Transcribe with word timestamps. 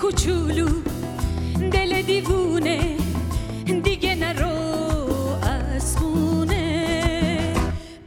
کوچولو 0.00 0.68
دل 1.72 2.02
دیوونه 2.02 2.96
دیگه 3.84 4.14
نرو 4.14 4.56
از 5.42 5.96
خونه 5.96 7.54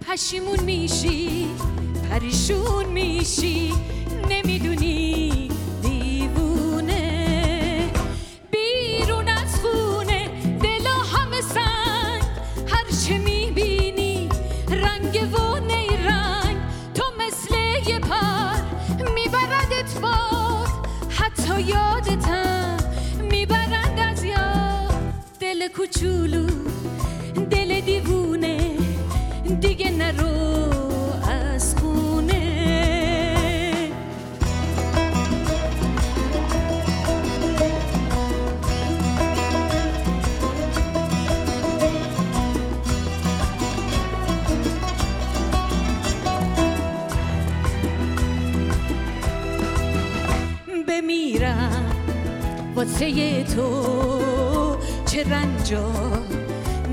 پشیمون 0.07 0.59
میشی 0.59 1.47
پریشون 2.09 2.85
میشی 2.85 3.73
نمی‌دونی 4.29 5.48
کوچولو 25.93 26.47
دل 27.51 27.81
دیوونه 27.81 28.57
دیگه 29.61 29.91
نرو 29.91 30.27
از 31.29 31.75
خونه 31.75 32.41
بمیرم 50.87 51.85
واسه 52.75 53.43
تو 53.43 54.38
چه 55.19 55.29
رنجا 55.29 55.91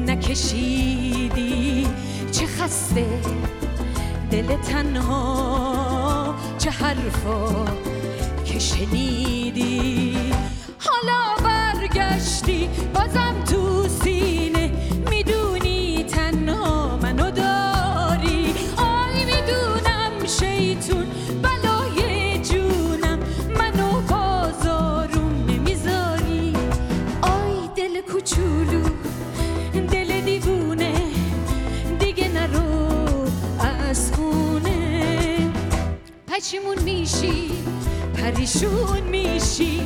نکشیدی؟ 0.07 1.87
چه 2.33 2.47
خسته 2.47 3.07
دل 4.31 4.57
تنها 4.57 6.35
چه 6.59 6.71
حرفا 6.71 7.65
که 8.45 8.59
شنیدی؟ 8.59 9.46
خونه 36.37 36.41
پشیمون 36.41 36.83
میشی 36.83 37.51
پریشون 38.15 39.01
میشی. 39.01 39.81